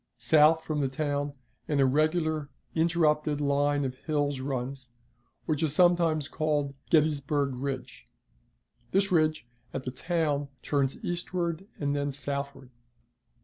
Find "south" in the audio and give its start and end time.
0.17-0.63